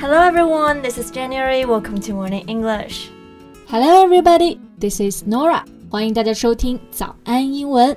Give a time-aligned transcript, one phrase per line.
[0.00, 1.66] Hello everyone, this is January.
[1.66, 3.10] Welcome to Morning English.
[3.68, 5.62] Hello everybody, this is Norah.
[5.90, 7.94] 欢迎大家收听早安英文。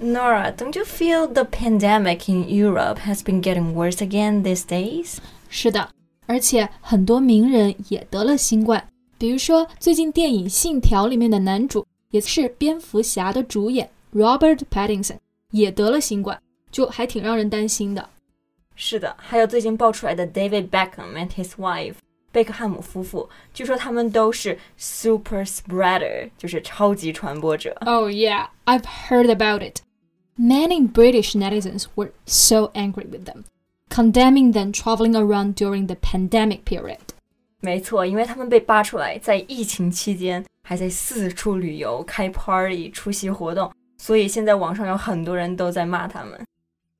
[0.00, 5.18] Norah, don't you feel the pandemic in Europe has been getting worse again these days?
[5.48, 5.90] 是的，
[6.26, 8.82] 而且很多名人也得了新冠，
[9.18, 15.18] 比如说最近电影《信条》里面的男主，也是蝙蝠侠的主演 Robert Pattinson
[18.75, 21.95] 是的，还有最近爆出来的 David Beckham and his wife
[22.31, 27.75] 贝克汉姆夫妇，据说他们都是 super spreader，就是超级传播者。
[27.85, 29.81] Oh yeah, I've heard about it.
[30.37, 33.45] Many British netizens were so angry with them,
[33.89, 36.99] condemning them traveling around during the pandemic period.
[37.61, 46.39] 没错，因为他们被扒出来在疫情期间还在四处旅游、开 party、出席活动，所以现在网上有很多人都在骂他们。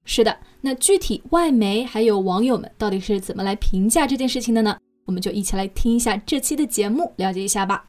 [0.04, 4.76] 是的，那具体外媒还有网友们到底是怎么来评价这件事情的呢？
[5.04, 7.84] 我们就一起来听一下这期的节目，了解一下吧。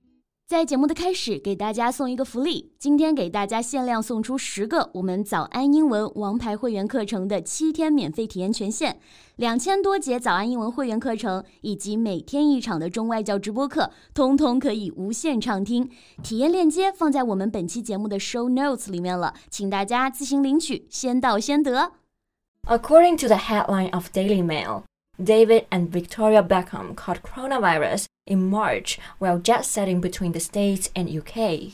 [0.46, 9.00] 在节目的开始，给大家送一个福利，今天给大家限量送出十个我们早安英文王牌会员课程的七天免费体验权限，
[9.38, 15.90] 两千多节早安英文会员课程以及每天一场的中外教直播课，通通可以无限畅听。
[16.22, 22.03] 体验链接放在我们本期节目的 show notes 里面了，请大家自行领取，先到先得。
[22.67, 24.85] According to the headline of Daily Mail,
[25.17, 31.09] David and Victoria Beckham caught coronavirus in March while jet setting between the States and
[31.09, 31.73] UK.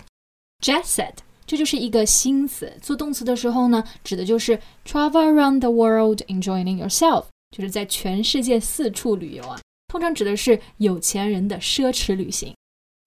[0.62, 9.60] Jet set 这就是一个新词，做动词的时候呢，指的就是 travel around the world enjoying yourself，就是在全世界四处旅游啊。
[9.88, 12.54] 通常指的是有钱人的奢侈旅行。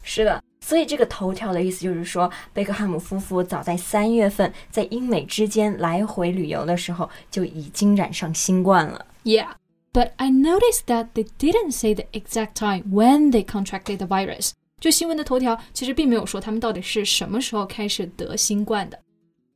[0.03, 9.06] 是的， 所以这个头条的意思就是说，贝克汉姆夫妇早在三月份在英美之间来回旅游的时候就已经染上新冠了。
[9.23, 9.52] Yeah,
[9.94, 14.52] but I noticed that they didn't say the exact time when they contracted the virus.
[14.80, 18.99] 就新闻的头条其实并没有说他们到底是什么时候开始得新冠的。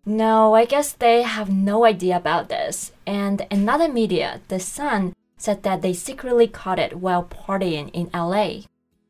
[0.03, 2.89] No, I guess they have no idea about this.
[3.05, 8.63] And another media, The Sun, said that they secretly caught it while partying in LA.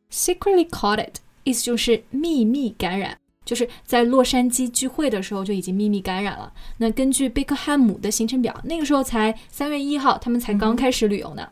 [0.09, 6.52] Secretly caught it 意思就是秘密感染，就是在洛杉矶聚会的时候就已经秘密感染了。
[6.78, 11.48] 那根据贝克汉姆的行程表，那个时候才三月一号，他们才刚开始旅游呢。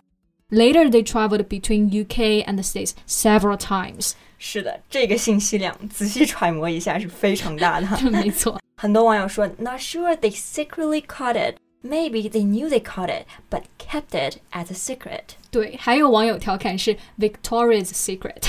[0.50, 4.12] Later they traveled between UK and the States several times。
[4.36, 7.86] 是的，这个信息量仔细揣摩一下是非常大的。
[8.10, 11.56] 没错，很多网友说，Not sure they secretly caught it.
[11.83, 15.23] Maybe they knew they caught it, but kept it as a secret.
[15.49, 18.43] 对，还有网友调侃是 Victoria's secret。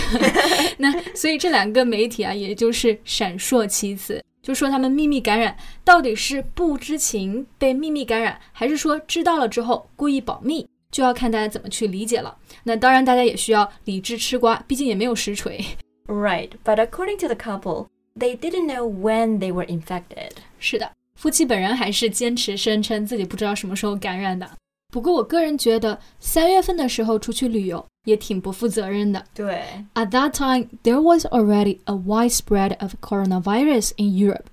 [0.79, 12.37] 那所以这两个媒体啊，也就是闪烁其词，就说他们秘密感染到底是不知情被秘密感染，还是说知道了之后故意保密，就要看大家怎么去理解了。
[12.65, 15.65] 那当然，大家也需要理智吃瓜，毕竟也没有实锤。
[16.07, 17.87] Right, but according to the couple,
[18.19, 20.33] they didn't know when they were infected.
[20.59, 24.50] 是的， 夫妻本人还是坚持声称自己不知道什么时候感染的。
[24.94, 29.26] 不过我个人觉得，三月份的时候出去旅游也挺不负责任的。
[29.34, 34.46] 对 At that time, there was already a widespread of coronavirus in Europe.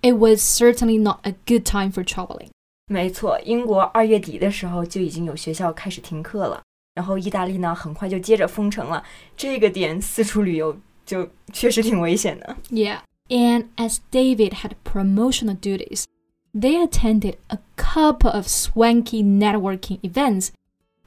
[0.00, 2.48] It was certainly not a good time for traveling.
[2.86, 6.62] 没错，英国二月底的时候就已经有学校开始停课了，
[6.94, 9.02] 然后意大利呢很快就接着封城了。
[9.36, 12.56] 这个点四处旅游就确实挺危险的。
[12.70, 12.98] Yeah.
[13.29, 16.05] And as David had promotional duties,
[16.53, 20.51] they attended a couple of swanky networking events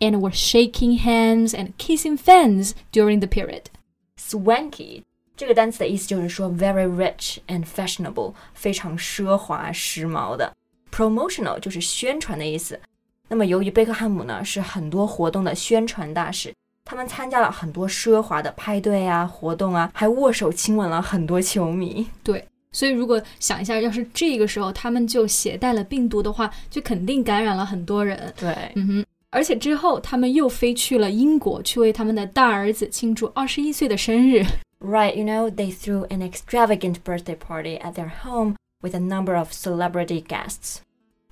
[0.00, 3.64] and were shaking hands and kissing fans during the period.
[4.16, 5.02] Swanky
[5.36, 10.54] 这个单词的意思就是说 very rich and fashionable，非常奢华时髦的。
[10.92, 12.80] Promotional 就是宣传的意思。
[13.28, 16.54] 那么由于贝克汉姆呢是很多活动的宣传大使，
[16.89, 22.07] 他们参加了很多奢华的派对啊、活动啊，还握手亲吻了很多球迷。
[22.23, 28.33] 对，所以如果想一下，要是这个时候他们就携带了病毒的话，就肯定感染了很多人。
[28.39, 34.45] 对，嗯哼，而且之后他们又飞去了英国，去为他们的大儿子庆祝二十一岁的生日。
[34.79, 39.51] Right, you know, they threw an extravagant birthday party at their home with a number of
[39.51, 40.77] celebrity guests.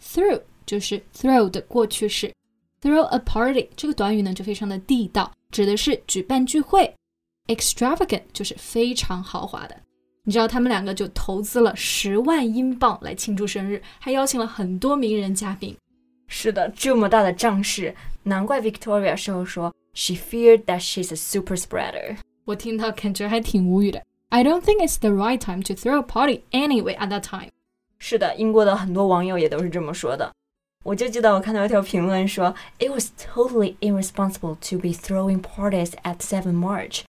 [0.02, 2.34] Through 就是 throw 的过去式
[2.82, 6.94] ，throw a party 这个短语呢就非常的地道，指的是举办聚会。
[7.48, 9.76] Extravagant 就是非常豪华的。
[10.24, 15.78] 你知道他们两个就投资了十万英镑来庆祝生日，还邀请了很多名人嘉宾。
[16.28, 17.94] 是的，这么大的仗势，
[18.24, 22.18] 难怪 Victoria 事后说 she feared that she's a super spreader。
[22.46, 24.02] 我听到感觉还挺无语的。
[24.30, 27.52] I don't think it's the right time to throw a party anyway at that time.
[28.00, 30.34] 是的，英国的很多网友也都是这么说的。
[30.85, 37.03] 我就记得我看到一条评论说，It was totally irresponsible to be throwing parties at 7 March.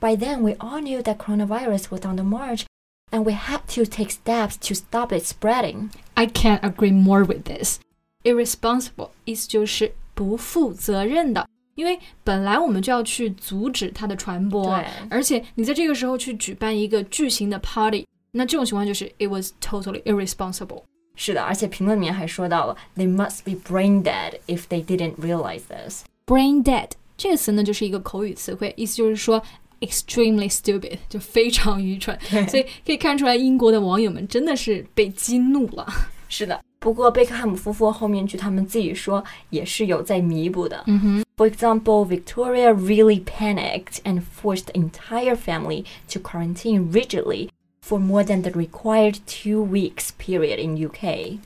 [0.00, 2.64] By then, we all knew that coronavirus was on the march,
[3.12, 5.90] and we had to take steps to stop it spreading.
[6.14, 7.78] I can't agree more with this.
[8.24, 11.46] Irresponsible 意思就是不负责任的，
[11.76, 20.82] 因为本来我们就要去阻止它的传播，对而且你在这个时候去举办一个巨型的 party，那这种情况就是 it was totally irresponsible。
[21.16, 26.04] 是的，而且评论里面还说到了，They must be brain dead if they didn't realize this.
[26.26, 29.42] brain dead 这个词呢，就是一个口语词汇，意思就是说
[29.80, 32.18] extremely stupid，就非常愚蠢。
[32.48, 35.86] 所以可以看出来，英国的网友们真的是被激怒了。
[36.28, 40.82] 是的，不过贝克汉姆夫妇后面据他们自己说，也是有在弥补的。
[40.86, 47.50] 嗯哼， For example, Victoria really panicked and forced the entire family to quarantine rigidly
[47.87, 51.39] for more than the required two weeks period in UK.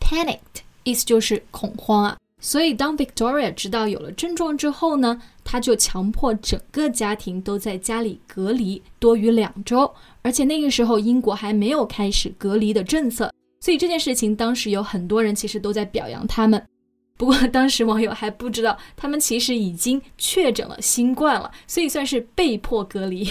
[0.00, 2.16] panicked 意思就是恐慌啊。
[2.40, 16.62] 所以当 Victoria 知道有了症状之后呢，她就强迫整个家庭都在家里隔离多于两周，而且那个时候英国还没有开始隔离的政策，所以这件事情当时有很多人其实都在表扬他们。
[17.16, 23.26] 不过当时网友还不知道，他们其实已经确诊了新冠了，所以算是被迫隔离。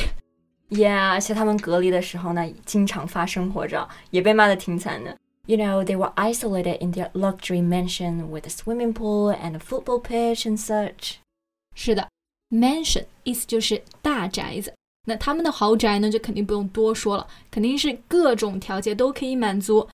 [0.72, 5.16] Yeah，而且他们隔离的时候呢，经常发生活照，也被骂得挺惨的。
[5.46, 10.02] You know, they were isolated in their luxury mansion with a swimming pool and a football
[10.02, 11.14] pitch and such.
[11.74, 12.08] 是的，
[12.50, 14.74] mansion 意思就是大宅子。
[15.06, 19.88] 那他们的豪宅呢，就肯定不用多说了，肯定是各种条件都可以满足。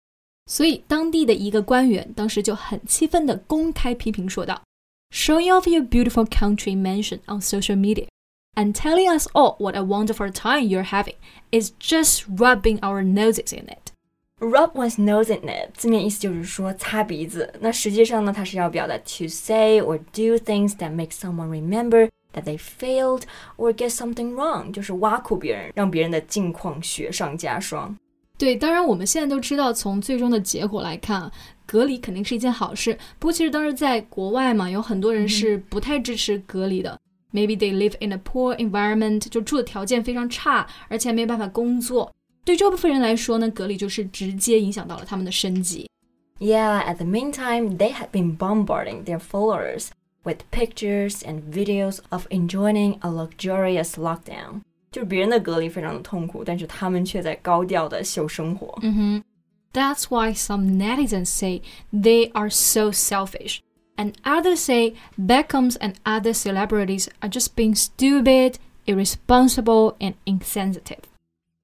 [0.51, 8.09] 所以当地的一个官员当时就很气愤地公开批评说道：“Showing off your beautiful country mansion on social media
[8.55, 11.17] and telling us all what a wonderful time you're having
[11.51, 13.93] is just rubbing our noses in it。”
[14.41, 17.55] Rub one's nose in it，字面意思就是说擦鼻子。
[17.61, 23.23] 那实际上呢，它是要表达 to say or do things that make someone remember that they failed
[23.57, 27.97] or get something wrong，就是挖苦别人，让别人的境况雪上加霜。
[28.37, 31.33] 对，当然我们现在都知道，从最终的结果来看啊，
[31.65, 32.99] 隔离肯定是一件好事。
[33.21, 36.99] 不过其实当时在国外嘛，有很多人是不太支持隔离的。
[37.33, 42.15] Maybe they live in a poor environment，就住的条件非常差，而且还没有办法工作。
[42.45, 45.91] 对这部分人来说呢，隔离就是直接影响到了他们的生计。
[46.39, 49.89] Yeah, at the meantime, they had been bombarding their followers
[50.25, 54.61] with pictures and videos of enjoying a luxurious lockdown.
[54.93, 58.79] 就是别人的隔离非常的痛苦，但是他们却在高调的秀生活。
[58.83, 59.25] 嗯哼，
[59.73, 63.59] That's why some netizens say they are so selfish,
[63.99, 68.55] and others say Beckham's and other celebrities are just being stupid,
[68.87, 70.99] irresponsible, and insensitive.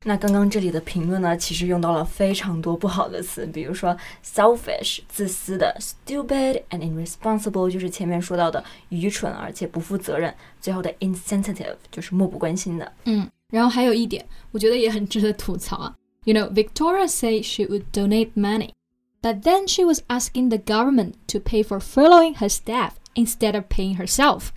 [0.05, 3.95] 那刚刚这里的评论呢，其实用到了非常多不好的词，比如说
[4.25, 12.93] selfish 自私的，stupid and irresponsible 就是前面说到的愚蠢而且不负责任，最后的 insensitive 就是漠不关心的。
[13.05, 15.95] 嗯，然后还有一点，我觉得也很值得吐槽啊。
[16.25, 18.71] You know, Victoria said she would donate money,
[19.25, 23.65] but then she was asking the government to pay for furloughing her staff instead of
[23.69, 24.51] paying herself.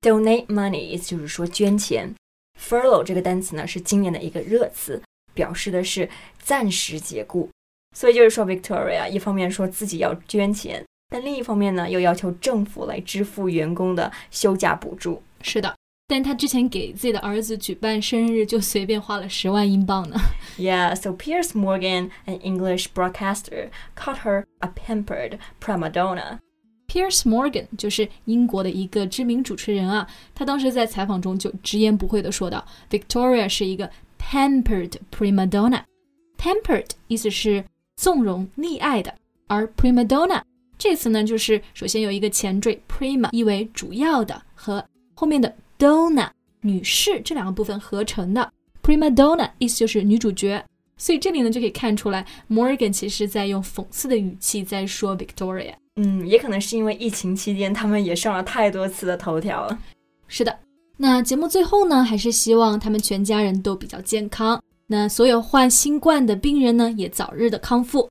[0.00, 2.14] donate money 意思就是说捐钱。
[2.60, 5.02] furlough 这个单词呢是今年的一个热词，
[5.32, 6.08] 表示的是
[6.38, 7.48] 暂时解雇。
[7.96, 15.22] 所以就是说，Victoria 一方面说自己要捐钱，但另一方面呢又要求政府来支付员工的休假补助。
[15.40, 15.76] 是的，
[16.08, 20.16] 但她之前给自己的儿子举办生日就随便花了十万英镑呢。
[20.58, 26.38] Yeah, so Piers Morgan, an English broadcaster, called her a pampered prima donna.
[26.86, 37.64] Piers Morgan 就是英国的一个知名主持人啊，他当时在采访中就直言不讳地说道：“Victoria 是一个 pampered prima donna。pampered 意思是
[37.96, 39.12] 纵容溺爱的，
[39.48, 40.42] 而 prima donna
[40.76, 46.29] 这词呢，就是首先有一个前缀 prima，意为主要的，和后面的 donna
[46.61, 48.51] 女士这两个部分合成的。
[48.83, 50.63] prima donna 意思就是女主角。
[50.97, 55.73] 所以这里呢就可以看出来，Morgan 其实在用讽刺的语气在说 Victoria。
[55.95, 59.79] 嗯，也可能是因为疫情期间他们也上了太多次的头条了。
[60.27, 60.59] 是的，
[60.97, 64.61] 那节目最后呢，还是希望他们全家人都比较健康。
[64.87, 68.09] 那所有患新冠的病人呢，也早日的康复。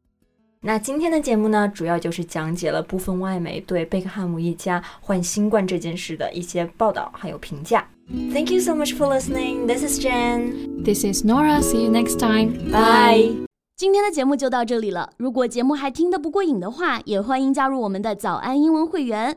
[0.60, 7.88] 那今天的节目呢，主要就是讲解了部分外媒对贝克汉姆一家患新冠这件事的一些报道还有评价。
[8.32, 9.66] Thank you so much for listening.
[9.66, 10.82] This is Jen.
[10.82, 11.62] This is Nora.
[11.62, 12.54] See you next time.
[12.72, 13.46] Bye.
[13.76, 15.10] 今天的节目就到这里了。
[15.16, 19.36] 如果节目还听得不过瘾的话，也欢迎加入我们的早安英文会员。